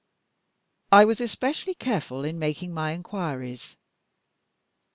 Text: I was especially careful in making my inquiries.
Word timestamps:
I 0.91 1.05
was 1.05 1.21
especially 1.21 1.75
careful 1.75 2.23
in 2.25 2.39
making 2.39 2.73
my 2.73 2.93
inquiries. 2.93 3.77